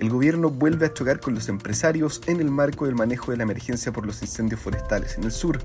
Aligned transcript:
el 0.00 0.08
gobierno 0.08 0.48
vuelve 0.48 0.86
a 0.86 0.94
chocar 0.94 1.20
con 1.20 1.34
los 1.34 1.50
empresarios 1.50 2.22
en 2.26 2.40
el 2.40 2.50
marco 2.50 2.86
del 2.86 2.94
manejo 2.94 3.32
de 3.32 3.36
la 3.36 3.42
emergencia 3.42 3.92
por 3.92 4.06
los 4.06 4.22
incendios 4.22 4.58
forestales 4.58 5.18
en 5.18 5.24
el 5.24 5.30
sur. 5.30 5.58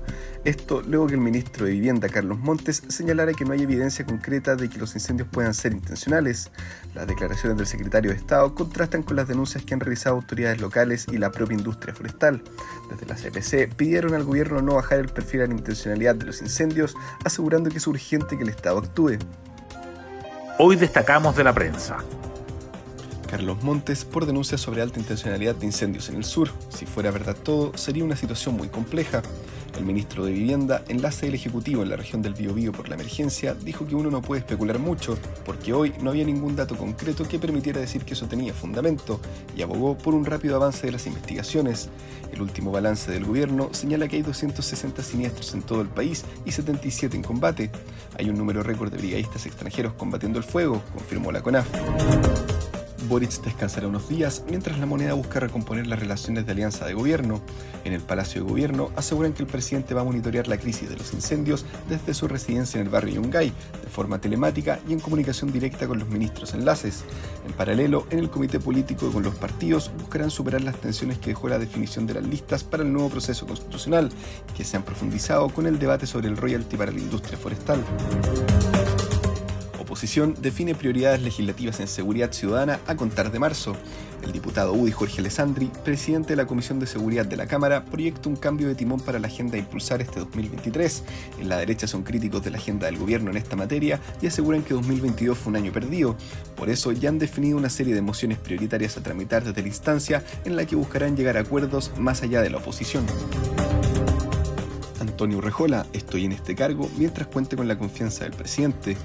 Esto 0.44 0.82
luego 0.82 1.06
que 1.06 1.14
el 1.14 1.22
ministro 1.22 1.64
de 1.64 1.72
Vivienda, 1.72 2.10
Carlos 2.10 2.38
Montes, 2.38 2.82
señalara 2.88 3.32
que 3.32 3.46
no 3.46 3.54
hay 3.54 3.62
evidencia 3.62 4.04
concreta 4.04 4.54
de 4.54 4.68
que 4.68 4.76
los 4.76 4.94
incendios 4.94 5.26
puedan 5.32 5.54
ser 5.54 5.72
intencionales. 5.72 6.50
Las 6.94 7.06
declaraciones 7.06 7.56
del 7.56 7.66
secretario 7.66 8.10
de 8.10 8.18
Estado 8.18 8.54
contrastan 8.54 9.02
con 9.02 9.16
las 9.16 9.26
denuncias 9.26 9.64
que 9.64 9.72
han 9.72 9.80
realizado 9.80 10.16
autoridades 10.16 10.60
locales 10.60 11.06
y 11.10 11.16
la 11.16 11.32
propia 11.32 11.56
industria 11.56 11.94
forestal. 11.94 12.42
Desde 12.90 13.06
la 13.06 13.14
CPC 13.14 13.74
pidieron 13.74 14.12
al 14.12 14.24
gobierno 14.24 14.60
no 14.60 14.74
bajar 14.74 14.98
el 14.98 15.08
perfil 15.08 15.40
a 15.40 15.46
la 15.46 15.54
intencionalidad 15.54 16.14
de 16.14 16.26
los 16.26 16.42
incendios, 16.42 16.94
asegurando 17.24 17.70
que 17.70 17.78
es 17.78 17.86
urgente 17.86 18.36
que 18.36 18.42
el 18.42 18.50
Estado 18.50 18.80
actúe. 18.80 19.16
Hoy 20.58 20.76
destacamos 20.76 21.34
de 21.36 21.44
la 21.44 21.54
prensa. 21.54 22.04
Carlos 23.26 23.62
Montes 23.62 24.04
por 24.04 24.26
denuncias 24.26 24.60
sobre 24.60 24.82
alta 24.82 24.98
intencionalidad 24.98 25.54
de 25.54 25.66
incendios 25.66 26.08
en 26.08 26.16
el 26.16 26.24
sur. 26.24 26.50
Si 26.68 26.86
fuera 26.86 27.10
verdad 27.10 27.36
todo, 27.36 27.76
sería 27.76 28.04
una 28.04 28.16
situación 28.16 28.56
muy 28.56 28.68
compleja. 28.68 29.22
El 29.76 29.84
ministro 29.84 30.24
de 30.24 30.32
Vivienda, 30.32 30.82
enlace 30.88 31.26
del 31.26 31.34
Ejecutivo 31.34 31.82
en 31.82 31.90
la 31.90 31.96
región 31.96 32.22
del 32.22 32.32
Biobío 32.32 32.72
por 32.72 32.88
la 32.88 32.94
emergencia, 32.94 33.54
dijo 33.54 33.86
que 33.86 33.94
uno 33.94 34.10
no 34.10 34.22
puede 34.22 34.40
especular 34.40 34.78
mucho, 34.78 35.18
porque 35.44 35.74
hoy 35.74 35.92
no 36.00 36.10
había 36.10 36.24
ningún 36.24 36.56
dato 36.56 36.76
concreto 36.76 37.28
que 37.28 37.38
permitiera 37.38 37.80
decir 37.80 38.04
que 38.04 38.14
eso 38.14 38.26
tenía 38.26 38.54
fundamento, 38.54 39.20
y 39.54 39.60
abogó 39.60 39.98
por 39.98 40.14
un 40.14 40.24
rápido 40.24 40.56
avance 40.56 40.86
de 40.86 40.92
las 40.92 41.06
investigaciones. 41.06 41.90
El 42.32 42.40
último 42.40 42.72
balance 42.72 43.10
del 43.12 43.26
gobierno 43.26 43.68
señala 43.72 44.08
que 44.08 44.16
hay 44.16 44.22
260 44.22 45.02
siniestros 45.02 45.52
en 45.52 45.62
todo 45.62 45.82
el 45.82 45.88
país 45.88 46.24
y 46.46 46.52
77 46.52 47.14
en 47.14 47.22
combate. 47.22 47.70
Hay 48.18 48.30
un 48.30 48.38
número 48.38 48.62
récord 48.62 48.90
de 48.90 48.96
brigadistas 48.96 49.44
extranjeros 49.44 49.92
combatiendo 49.92 50.38
el 50.38 50.44
fuego, 50.44 50.82
confirmó 50.94 51.32
la 51.32 51.42
CONAF. 51.42 51.66
Boric 53.04 53.42
descansará 53.42 53.88
unos 53.88 54.08
días 54.08 54.42
mientras 54.48 54.78
la 54.78 54.86
moneda 54.86 55.14
busca 55.14 55.40
recomponer 55.40 55.86
las 55.86 55.98
relaciones 55.98 56.46
de 56.46 56.52
alianza 56.52 56.86
de 56.86 56.94
gobierno. 56.94 57.40
En 57.84 57.92
el 57.92 58.00
Palacio 58.00 58.42
de 58.42 58.50
Gobierno 58.50 58.90
aseguran 58.96 59.32
que 59.32 59.42
el 59.42 59.48
presidente 59.48 59.94
va 59.94 60.00
a 60.00 60.04
monitorear 60.04 60.48
la 60.48 60.58
crisis 60.58 60.88
de 60.88 60.96
los 60.96 61.12
incendios 61.12 61.64
desde 61.88 62.14
su 62.14 62.26
residencia 62.26 62.80
en 62.80 62.86
el 62.86 62.92
barrio 62.92 63.16
Yungay, 63.16 63.52
de 63.82 63.90
forma 63.90 64.20
telemática 64.20 64.80
y 64.88 64.92
en 64.92 65.00
comunicación 65.00 65.52
directa 65.52 65.86
con 65.86 65.98
los 65.98 66.08
ministros 66.08 66.54
enlaces. 66.54 67.04
En 67.46 67.52
paralelo, 67.52 68.06
en 68.10 68.18
el 68.18 68.30
comité 68.30 68.58
político 68.58 69.08
y 69.08 69.12
con 69.12 69.22
los 69.22 69.34
partidos 69.34 69.90
buscarán 69.98 70.30
superar 70.30 70.62
las 70.62 70.80
tensiones 70.80 71.18
que 71.18 71.30
dejó 71.30 71.48
la 71.48 71.58
definición 71.58 72.06
de 72.06 72.14
las 72.14 72.24
listas 72.24 72.64
para 72.64 72.82
el 72.82 72.92
nuevo 72.92 73.10
proceso 73.10 73.46
constitucional, 73.46 74.10
que 74.56 74.64
se 74.64 74.76
han 74.76 74.82
profundizado 74.82 75.48
con 75.48 75.66
el 75.66 75.78
debate 75.78 76.06
sobre 76.06 76.28
el 76.28 76.36
royalty 76.36 76.76
para 76.76 76.90
la 76.90 76.98
industria 76.98 77.38
forestal 77.38 77.84
oposición 79.96 80.34
define 80.42 80.74
prioridades 80.74 81.22
legislativas 81.22 81.80
en 81.80 81.88
seguridad 81.88 82.30
ciudadana 82.30 82.80
a 82.86 82.96
contar 82.96 83.32
de 83.32 83.38
marzo. 83.38 83.74
El 84.22 84.30
diputado 84.30 84.74
UDI 84.74 84.92
Jorge 84.92 85.20
Alessandri, 85.20 85.70
presidente 85.86 86.30
de 86.30 86.36
la 86.36 86.46
Comisión 86.46 86.78
de 86.78 86.86
Seguridad 86.86 87.24
de 87.24 87.36
la 87.38 87.46
Cámara, 87.46 87.86
proyecta 87.86 88.28
un 88.28 88.36
cambio 88.36 88.68
de 88.68 88.74
timón 88.74 89.00
para 89.00 89.18
la 89.18 89.28
agenda 89.28 89.56
a 89.56 89.58
impulsar 89.58 90.02
este 90.02 90.20
2023. 90.20 91.02
En 91.40 91.48
la 91.48 91.56
derecha 91.56 91.86
son 91.86 92.02
críticos 92.02 92.44
de 92.44 92.50
la 92.50 92.58
agenda 92.58 92.84
del 92.84 92.98
gobierno 92.98 93.30
en 93.30 93.38
esta 93.38 93.56
materia 93.56 93.98
y 94.20 94.26
aseguran 94.26 94.62
que 94.62 94.74
2022 94.74 95.38
fue 95.38 95.48
un 95.48 95.56
año 95.56 95.72
perdido. 95.72 96.14
Por 96.56 96.68
eso 96.68 96.92
ya 96.92 97.08
han 97.08 97.18
definido 97.18 97.56
una 97.56 97.70
serie 97.70 97.94
de 97.94 98.02
mociones 98.02 98.36
prioritarias 98.36 98.98
a 98.98 99.02
tramitar 99.02 99.44
desde 99.44 99.62
la 99.62 99.68
instancia 99.68 100.22
en 100.44 100.56
la 100.56 100.66
que 100.66 100.76
buscarán 100.76 101.16
llegar 101.16 101.38
a 101.38 101.40
acuerdos 101.40 101.92
más 101.96 102.22
allá 102.22 102.42
de 102.42 102.50
la 102.50 102.58
oposición. 102.58 103.06
Antonio 105.16 105.40
Rejola, 105.40 105.86
estoy 105.94 106.26
en 106.26 106.32
este 106.32 106.54
cargo 106.54 106.90
mientras 106.98 107.26
cuente 107.28 107.56
con 107.56 107.66
la 107.66 107.78
confianza 107.78 108.24
del 108.24 108.34
presidente. 108.34 108.98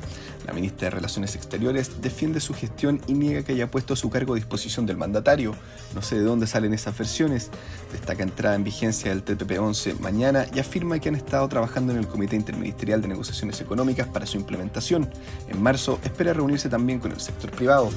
La 0.45 0.51
ministra 0.51 0.88
de 0.88 0.89
Relaciones 0.89 1.38
Exteriores 1.38 2.01
defiende 2.01 2.41
su 2.41 2.53
gestión 2.53 2.99
y 3.07 3.13
niega 3.13 3.44
que 3.44 3.53
haya 3.53 3.72
puesto 3.72 3.95
su 3.95 4.09
cargo 4.09 4.33
a 4.33 4.35
disposición 4.35 4.85
del 4.85 4.97
mandatario. 4.97 5.55
No 5.95 6.01
sé 6.01 6.16
de 6.16 6.25
dónde 6.25 6.47
salen 6.47 6.73
esas 6.73 6.97
versiones. 6.97 7.50
Destaca 7.94 8.23
entrada 8.23 8.57
en 8.57 8.66
vigencia 8.66 9.09
del 9.09 9.23
TPP-11 9.23 10.00
mañana 10.00 10.45
y 10.53 10.59
afirma 10.59 11.00
que 11.00 11.07
han 11.07 11.16
estado 11.16 11.47
trabajando 11.47 11.94
en 11.94 12.00
el 12.00 12.07
Comité 12.09 12.35
Interministerial 12.35 13.01
de 13.01 13.07
Negociaciones 13.07 13.61
Económicas 13.61 14.09
para 14.09 14.25
su 14.25 14.35
implementación. 14.35 15.09
En 15.47 15.63
marzo 15.63 15.97
espera 16.03 16.33
reunirse 16.33 16.67
también 16.67 17.00
con 17.00 17.13
el 17.13 17.21
sector 17.21 17.51
privado. 17.51 17.89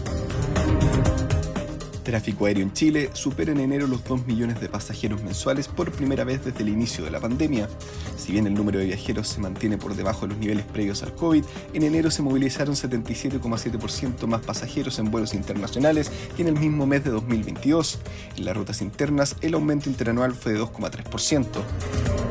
Tráfico 2.15 2.47
aéreo 2.47 2.63
en 2.63 2.73
Chile 2.73 3.11
supera 3.13 3.51
en 3.51 3.59
enero 3.59 3.89
los 3.89 4.05
2 4.05 4.25
millones 4.29 4.61
de 4.61 4.69
pasajeros 4.69 5.21
mensuales 5.25 5.67
por 5.67 5.91
primera 5.91 6.23
vez 6.23 6.45
desde 6.45 6.63
el 6.63 6.69
inicio 6.69 7.05
de 7.05 7.11
la 7.11 7.19
pandemia. 7.19 7.69
Si 8.17 8.31
bien 8.31 8.47
el 8.47 8.55
número 8.55 8.79
de 8.79 8.85
viajeros 8.85 9.27
se 9.27 9.41
mantiene 9.41 9.79
por 9.79 9.97
debajo 9.97 10.21
de 10.21 10.29
los 10.29 10.39
niveles 10.39 10.65
previos 10.65 11.03
al 11.03 11.13
COVID, 11.17 11.45
en 11.73 11.83
enero 11.83 12.13
se 12.13 12.23
movilizaron 12.23 12.77
77,7% 12.77 14.29
más 14.29 14.43
pasajeros 14.43 15.01
en 15.01 15.11
vuelos 15.11 15.35
internacionales 15.35 16.13
que 16.37 16.43
en 16.43 16.49
el 16.51 16.55
mismo 16.55 16.87
mes 16.87 17.03
de 17.03 17.11
2022. 17.11 17.99
En 18.37 18.45
las 18.45 18.57
rutas 18.57 18.81
internas, 18.81 19.35
el 19.41 19.55
aumento 19.55 19.91
interanual 19.91 20.37
fue 20.37 20.53
de 20.53 20.61
2,3%. 20.61 22.24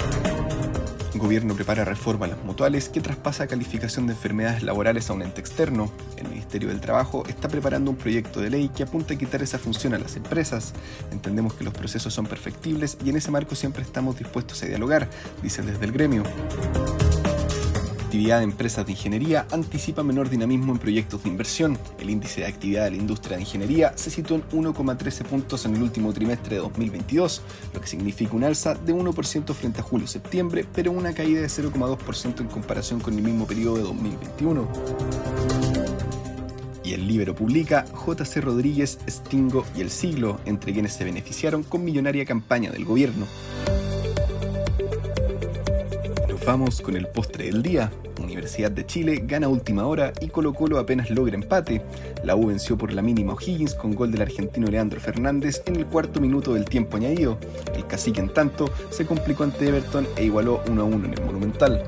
El 1.14 1.20
gobierno 1.20 1.54
prepara 1.54 1.86
reforma 1.86 2.26
a 2.26 2.30
las 2.30 2.44
mutuales 2.44 2.90
que 2.90 3.00
traspasa 3.00 3.46
calificación 3.46 4.08
de 4.08 4.14
enfermedades 4.14 4.64
laborales 4.64 5.10
a 5.10 5.14
un 5.14 5.22
ente 5.22 5.42
externo. 5.42 5.92
El 6.18 6.28
Ministerio 6.28 6.70
del 6.70 6.82
Trabajo 6.82 7.24
está 7.28 7.48
preparando 7.50 7.92
un 7.92 7.98
proyecto 7.98 8.42
de 8.42 8.50
ley 8.50 8.70
que 8.70 8.82
apunta 8.82 9.14
a 9.14 9.18
quitar 9.18 9.44
esa 9.44 9.60
función 9.60 9.94
a 9.94 10.00
las 10.00 10.16
empresas. 10.16 10.74
Entendemos 11.12 11.54
que 11.54 11.64
los 11.64 11.74
procesos 11.74 12.14
son 12.16 12.26
perfectibles 12.26 12.98
y 13.06 13.12
en 13.12 13.18
ese 13.18 13.30
marco 13.30 13.54
siempre 13.54 13.84
estamos 13.84 14.18
dispuestos 14.18 14.64
a 14.64 14.66
dialogar, 14.66 15.08
dicen 15.44 15.68
desde 15.68 15.86
el 15.86 15.92
gremio 15.92 16.24
actividad 18.14 18.38
de 18.38 18.44
empresas 18.44 18.86
de 18.86 18.92
ingeniería 18.92 19.48
anticipa 19.50 20.04
menor 20.04 20.30
dinamismo 20.30 20.72
en 20.72 20.78
proyectos 20.78 21.24
de 21.24 21.30
inversión. 21.30 21.80
El 21.98 22.12
índice 22.12 22.42
de 22.42 22.48
actividad 22.48 22.84
de 22.84 22.92
la 22.92 22.98
industria 22.98 23.38
de 23.38 23.42
ingeniería 23.42 23.94
se 23.96 24.12
situó 24.12 24.38
en 24.38 24.44
1,13 24.50 25.24
puntos 25.24 25.66
en 25.66 25.76
el 25.76 25.82
último 25.82 26.14
trimestre 26.14 26.58
de 26.58 26.62
2022, 26.62 27.42
lo 27.74 27.82
que 27.82 27.88
significa 27.88 28.36
un 28.36 28.44
alza 28.44 28.76
de 28.76 28.94
1% 28.94 29.56
frente 29.56 29.82
a 29.82 29.84
julio-septiembre, 29.84 30.64
pero 30.76 30.92
una 30.92 31.16
caída 31.16 31.42
de 31.42 31.48
0,2% 31.48 32.42
en 32.42 32.48
comparación 32.50 33.00
con 33.00 33.16
el 33.16 33.24
mismo 33.24 33.48
periodo 33.48 33.78
de 33.78 33.82
2021. 33.82 34.68
Y 36.84 36.94
el 36.94 37.08
Libro 37.08 37.34
publica 37.34 37.86
JC 37.94 38.44
Rodríguez, 38.44 39.00
Stingo 39.10 39.66
y 39.76 39.82
El 39.82 39.90
Siglo, 39.90 40.40
entre 40.46 40.72
quienes 40.72 40.94
se 40.94 41.04
beneficiaron 41.04 41.64
con 41.64 41.84
millonaria 41.84 42.26
campaña 42.26 42.70
del 42.70 42.86
gobierno. 42.86 43.26
Vamos 46.46 46.82
con 46.82 46.98
el 46.98 47.08
postre 47.08 47.46
del 47.46 47.64
día. 47.64 47.90
Universidad 48.22 48.70
de 48.70 48.86
Chile 48.86 49.24
gana 49.26 49.48
última 49.48 49.88
hora 49.88 50.12
y 50.20 50.28
Colo 50.28 50.54
Colo 50.54 50.78
apenas 50.78 51.10
logra 51.10 51.36
empate. 51.36 51.82
La 52.24 52.36
U 52.36 52.48
venció 52.48 52.78
por 52.78 52.92
la 52.92 53.02
mínima 53.02 53.34
O'Higgins 53.34 53.76
con 53.76 53.96
gol 53.96 54.12
del 54.12 54.24
argentino 54.24 54.68
Leandro 54.68 55.00
Fernández 55.00 55.64
en 55.66 55.78
el 55.78 55.86
cuarto 55.86 56.20
minuto 56.20 56.54
del 56.54 56.66
tiempo 56.66 56.98
añadido. 56.98 57.38
El 57.74 57.88
cacique 57.88 58.20
en 58.20 58.34
tanto 58.34 58.70
se 58.90 59.06
complicó 59.06 59.46
ante 59.46 59.70
Everton 59.70 60.06
e 60.18 60.26
igualó 60.26 60.62
1 60.68 60.82
a 60.82 60.86
1 60.86 61.06
en 61.06 61.14
el 61.14 61.22
Monumental. 61.24 61.84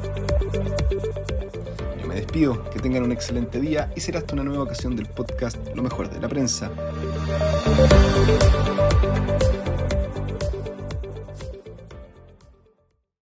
Yo 2.01 2.07
me 2.07 2.15
despido, 2.15 2.63
que 2.69 2.79
tengan 2.79 3.03
un 3.03 3.11
excelente 3.11 3.59
día 3.59 3.91
y 3.93 3.99
será 3.99 4.19
hasta 4.19 4.35
una 4.35 4.43
nueva 4.43 4.63
ocasión 4.63 4.95
del 4.95 5.07
podcast 5.07 5.57
Lo 5.75 5.83
mejor 5.83 6.09
de 6.09 6.19
la 6.21 6.29
prensa. 6.29 6.71